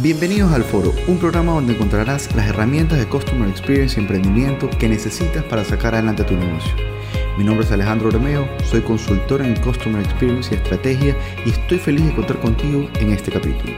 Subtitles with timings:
[0.00, 4.88] Bienvenidos al Foro, un programa donde encontrarás las herramientas de Customer Experience y emprendimiento que
[4.88, 6.70] necesitas para sacar adelante tu negocio.
[7.36, 12.06] Mi nombre es Alejandro Romeo, soy consultor en Customer Experience y Estrategia y estoy feliz
[12.06, 13.72] de contar contigo en este capítulo.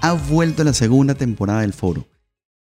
[0.00, 2.08] Ha vuelto la segunda temporada del Foro,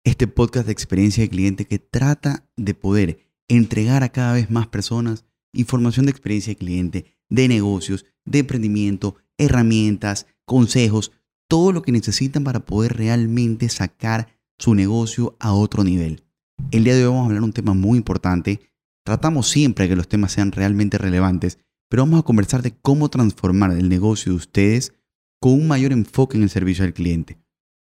[0.03, 4.67] este podcast de experiencia de cliente que trata de poder entregar a cada vez más
[4.67, 5.23] personas
[5.53, 11.13] información de experiencia de cliente, de negocios, de emprendimiento, herramientas, consejos,
[11.49, 16.23] todo lo que necesitan para poder realmente sacar su negocio a otro nivel.
[16.71, 18.61] El día de hoy vamos a hablar de un tema muy importante.
[19.03, 21.57] Tratamos siempre que los temas sean realmente relevantes,
[21.89, 24.93] pero vamos a conversar de cómo transformar el negocio de ustedes
[25.41, 27.39] con un mayor enfoque en el servicio al cliente.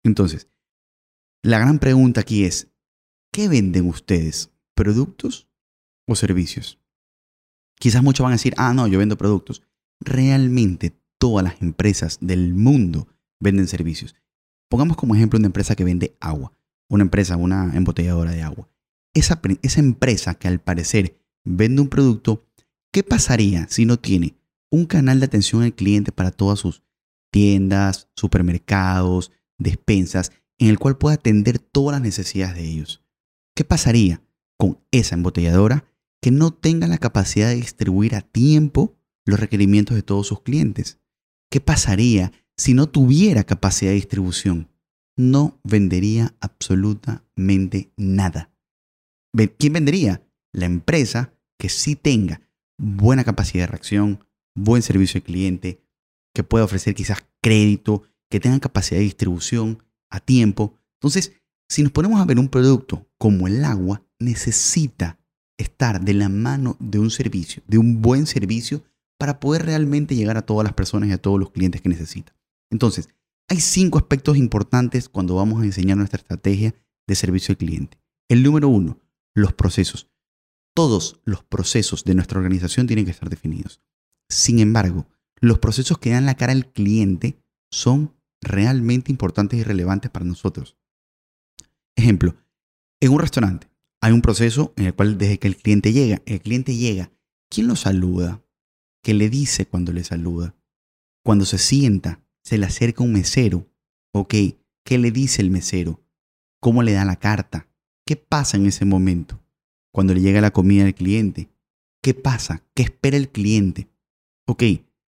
[0.04, 0.50] Entonces,
[1.42, 2.70] la gran pregunta aquí es,
[3.32, 4.52] ¿qué venden ustedes?
[4.76, 5.48] ¿Productos
[6.06, 6.80] o servicios?
[7.80, 9.64] Quizás muchos van a decir, ah, no, yo vendo productos.
[10.02, 13.08] Realmente todas las empresas del mundo
[13.44, 14.16] venden servicios.
[14.70, 16.54] Pongamos como ejemplo una empresa que vende agua,
[16.90, 18.70] una empresa, una embotelladora de agua.
[19.14, 22.48] Esa, esa empresa que al parecer vende un producto,
[22.92, 24.36] ¿qué pasaría si no tiene
[24.72, 26.82] un canal de atención al cliente para todas sus
[27.32, 33.04] tiendas, supermercados, despensas, en el cual pueda atender todas las necesidades de ellos?
[33.56, 34.24] ¿Qué pasaría
[34.58, 35.86] con esa embotelladora
[36.22, 41.00] que no tenga la capacidad de distribuir a tiempo los requerimientos de todos sus clientes?
[41.52, 44.70] ¿Qué pasaría si no tuviera capacidad de distribución,
[45.18, 48.52] no vendería absolutamente nada.
[49.58, 50.24] ¿Quién vendería?
[50.52, 52.42] La empresa que sí tenga
[52.78, 55.84] buena capacidad de reacción, buen servicio al cliente,
[56.34, 60.78] que pueda ofrecer quizás crédito, que tenga capacidad de distribución a tiempo.
[61.00, 61.34] Entonces,
[61.70, 65.20] si nos ponemos a ver un producto como el agua, necesita
[65.58, 68.84] estar de la mano de un servicio, de un buen servicio,
[69.20, 72.36] para poder realmente llegar a todas las personas y a todos los clientes que necesita.
[72.74, 73.08] Entonces,
[73.48, 76.74] hay cinco aspectos importantes cuando vamos a enseñar nuestra estrategia
[77.08, 78.00] de servicio al cliente.
[78.28, 79.00] El número uno,
[79.36, 80.10] los procesos.
[80.76, 83.80] Todos los procesos de nuestra organización tienen que estar definidos.
[84.28, 85.08] Sin embargo,
[85.40, 87.38] los procesos que dan la cara al cliente
[87.72, 90.76] son realmente importantes y relevantes para nosotros.
[91.96, 92.36] Ejemplo,
[93.00, 93.70] en un restaurante
[94.02, 97.12] hay un proceso en el cual desde que el cliente llega, el cliente llega,
[97.52, 98.44] ¿quién lo saluda?
[99.04, 100.56] ¿Qué le dice cuando le saluda?
[101.24, 103.68] Cuando se sienta, se le acerca un mesero.
[104.14, 104.36] Ok,
[104.84, 106.02] ¿qué le dice el mesero?
[106.60, 107.68] ¿Cómo le da la carta?
[108.06, 109.42] ¿Qué pasa en ese momento?
[109.92, 111.50] Cuando le llega la comida al cliente.
[112.02, 112.64] ¿Qué pasa?
[112.74, 113.88] ¿Qué espera el cliente?
[114.46, 114.64] Ok,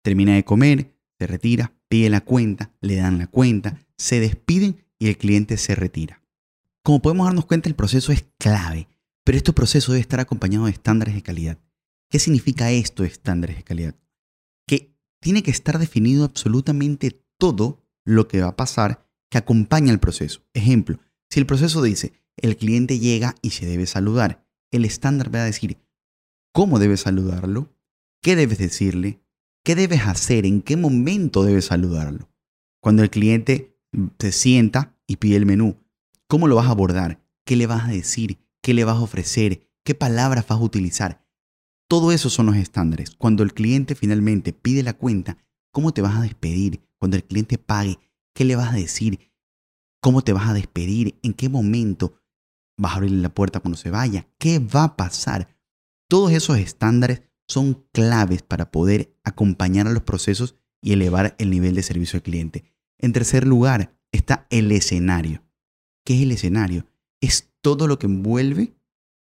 [0.03, 5.09] termina de comer, se retira, pide la cuenta, le dan la cuenta, se despiden y
[5.09, 6.23] el cliente se retira.
[6.83, 8.89] Como podemos darnos cuenta, el proceso es clave,
[9.25, 11.59] pero este proceso debe estar acompañado de estándares de calidad.
[12.09, 13.95] ¿Qué significa esto estándares de calidad?
[15.21, 20.43] Tiene que estar definido absolutamente todo lo que va a pasar que acompaña el proceso.
[20.55, 20.99] Ejemplo,
[21.31, 25.47] si el proceso dice, el cliente llega y se debe saludar, el estándar va a
[25.47, 25.79] decir
[26.53, 27.75] cómo debes saludarlo,
[28.23, 29.21] qué debes decirle,
[29.65, 32.31] qué debes hacer, en qué momento debes saludarlo.
[32.81, 33.77] Cuando el cliente
[34.19, 35.77] se sienta y pide el menú,
[36.27, 37.23] ¿cómo lo vas a abordar?
[37.45, 38.39] ¿Qué le vas a decir?
[38.63, 39.69] ¿Qué le vas a ofrecer?
[39.85, 41.27] ¿Qué palabras vas a utilizar?
[41.89, 43.13] Todo eso son los estándares.
[43.17, 45.39] Cuando el cliente finalmente pide la cuenta,
[45.73, 46.83] ¿cómo te vas a despedir?
[46.99, 47.99] Cuando el cliente pague,
[48.35, 49.33] ¿qué le vas a decir?
[50.03, 51.19] ¿Cómo te vas a despedir?
[51.23, 52.21] ¿En qué momento
[52.77, 54.29] vas a abrirle la puerta cuando se vaya?
[54.39, 55.57] ¿Qué va a pasar?
[56.11, 61.75] Todos esos estándares son claves para poder acompañar a los procesos y elevar el nivel
[61.75, 62.65] de servicio al cliente.
[62.99, 65.43] En tercer lugar está el escenario.
[66.05, 66.87] ¿Qué es el escenario?
[67.23, 68.75] Es todo lo que envuelve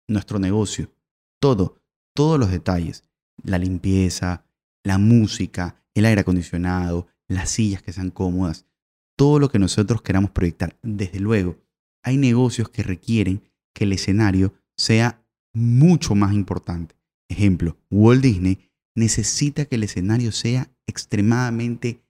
[0.07, 0.93] nuestro negocio.
[1.39, 1.80] Todo
[2.13, 3.03] todos los detalles,
[3.43, 4.45] la limpieza,
[4.83, 8.65] la música, el aire acondicionado, las sillas que sean cómodas,
[9.17, 10.77] todo lo que nosotros queramos proyectar.
[10.81, 11.57] Desde luego,
[12.03, 15.23] hay negocios que requieren que el escenario sea
[15.53, 16.95] mucho más importante.
[17.29, 22.03] Ejemplo, Walt Disney necesita que el escenario sea extremadamente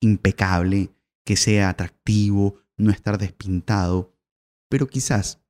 [0.00, 0.90] impecable,
[1.24, 4.12] que sea atractivo, no estar despintado.
[4.68, 5.40] Pero quizás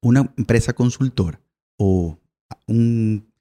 [0.00, 1.40] una empresa consultora
[1.78, 2.18] o
[2.66, 3.32] un,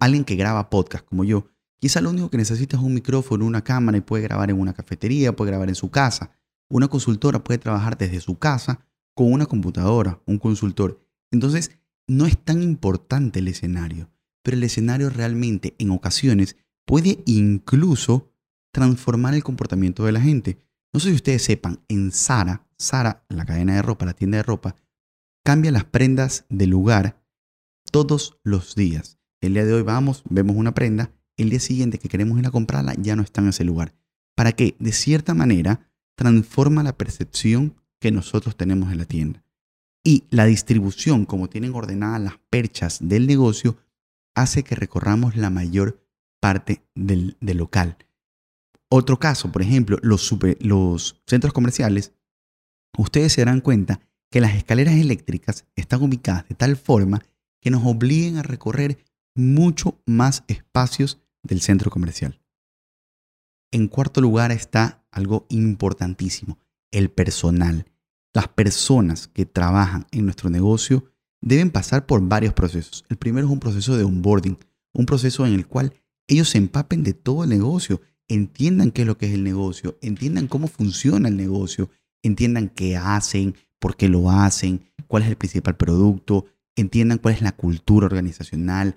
[0.00, 1.46] alguien que graba podcast como yo,
[1.78, 4.74] quizá lo único que necesita es un micrófono, una cámara y puede grabar en una
[4.74, 6.32] cafetería, puede grabar en su casa.
[6.68, 8.80] Una consultora puede trabajar desde su casa
[9.14, 11.00] con una computadora, un consultor.
[11.30, 11.72] Entonces,
[12.06, 14.10] no es tan importante el escenario,
[14.42, 16.56] pero el escenario realmente en ocasiones
[16.86, 18.32] puede incluso
[18.72, 20.58] transformar el comportamiento de la gente.
[20.92, 24.42] No sé si ustedes sepan, en Sara, Sara, la cadena de ropa, la tienda de
[24.42, 24.76] ropa,
[25.44, 27.20] cambia las prendas de lugar
[27.90, 29.18] todos los días.
[29.40, 32.50] El día de hoy vamos, vemos una prenda, el día siguiente que queremos ir a
[32.50, 33.94] comprarla ya no está en ese lugar.
[34.34, 39.44] Para que, de cierta manera, transforma la percepción que nosotros tenemos en la tienda.
[40.04, 43.76] Y la distribución, como tienen ordenadas las perchas del negocio,
[44.34, 46.04] hace que recorramos la mayor
[46.40, 47.96] parte del, local.
[48.88, 52.12] Otro caso, por ejemplo, los, los centros comerciales,
[52.96, 54.00] ustedes se darán cuenta
[54.30, 57.22] que las escaleras eléctricas están ubicadas de tal forma
[57.60, 58.98] que nos obliguen a recorrer
[59.34, 62.40] mucho más espacios del centro comercial.
[63.70, 66.58] En cuarto lugar está algo importantísimo,
[66.90, 67.86] el personal.
[68.34, 71.04] Las personas que trabajan en nuestro negocio
[71.40, 73.04] deben pasar por varios procesos.
[73.08, 74.58] El primero es un proceso de onboarding,
[74.94, 75.94] un proceso en el cual
[76.26, 79.98] ellos se empapen de todo el negocio, entiendan qué es lo que es el negocio,
[80.02, 81.90] entiendan cómo funciona el negocio,
[82.22, 86.46] entiendan qué hacen, por qué lo hacen, cuál es el principal producto,
[86.80, 88.96] entiendan cuál es la cultura organizacional,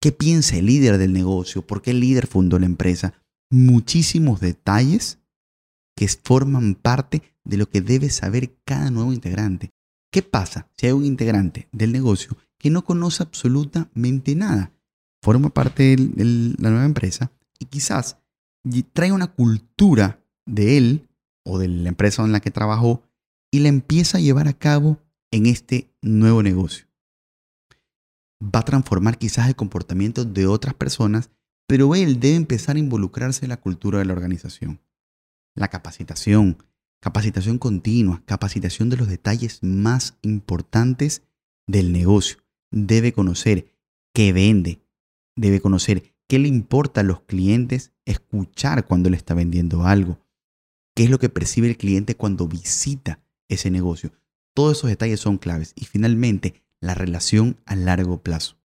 [0.00, 3.14] qué piensa el líder del negocio, por qué el líder fundó la empresa.
[3.50, 5.18] Muchísimos detalles
[5.96, 9.70] que forman parte de lo que debe saber cada nuevo integrante.
[10.12, 14.72] ¿Qué pasa si hay un integrante del negocio que no conoce absolutamente nada?
[15.22, 18.18] Forma parte de la nueva empresa y quizás
[18.92, 21.08] trae una cultura de él
[21.44, 23.02] o de la empresa en la que trabajó
[23.50, 24.98] y la empieza a llevar a cabo
[25.30, 26.85] en este nuevo negocio.
[28.42, 31.30] Va a transformar quizás el comportamiento de otras personas,
[31.66, 34.80] pero él debe empezar a involucrarse en la cultura de la organización.
[35.54, 36.58] La capacitación,
[37.00, 41.22] capacitación continua, capacitación de los detalles más importantes
[41.66, 42.38] del negocio.
[42.70, 43.72] Debe conocer
[44.12, 44.80] qué vende,
[45.34, 50.18] debe conocer qué le importa a los clientes, escuchar cuando le está vendiendo algo,
[50.94, 54.12] qué es lo que percibe el cliente cuando visita ese negocio.
[54.54, 55.72] Todos esos detalles son claves.
[55.76, 58.58] Y finalmente, la relación a largo plazo.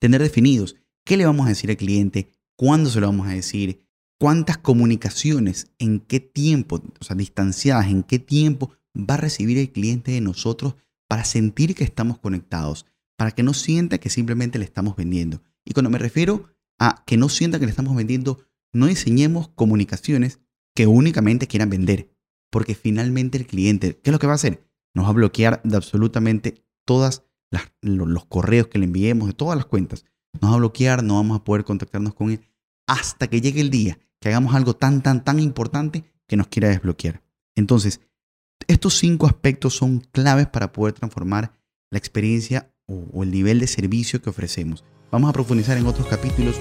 [0.00, 3.86] Tener definidos qué le vamos a decir al cliente, cuándo se lo vamos a decir,
[4.18, 9.70] cuántas comunicaciones, en qué tiempo, o sea, distanciadas, en qué tiempo va a recibir el
[9.70, 10.74] cliente de nosotros
[11.08, 12.86] para sentir que estamos conectados,
[13.16, 15.42] para que no sienta que simplemente le estamos vendiendo.
[15.64, 16.48] Y cuando me refiero
[16.78, 20.40] a que no sienta que le estamos vendiendo, no diseñemos comunicaciones
[20.74, 22.10] que únicamente quieran vender,
[22.50, 24.66] porque finalmente el cliente, ¿qué es lo que va a hacer?
[24.94, 26.64] Nos va a bloquear de absolutamente
[27.80, 30.04] los correos que le enviemos, de todas las cuentas.
[30.40, 32.40] Nos va a bloquear, no vamos a poder contactarnos con él
[32.86, 36.68] hasta que llegue el día que hagamos algo tan, tan, tan importante que nos quiera
[36.68, 37.22] desbloquear.
[37.54, 38.00] Entonces,
[38.68, 41.52] estos cinco aspectos son claves para poder transformar
[41.90, 44.84] la experiencia o, el nivel de servicio que ofrecemos.
[45.10, 46.60] Vamos a profundizar en otros capítulos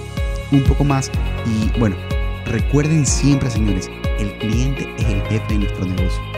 [0.51, 1.09] un poco más
[1.45, 1.95] y bueno,
[2.45, 3.89] recuerden siempre, señores,
[4.19, 6.34] el cliente es el jefe de nuestro negocio.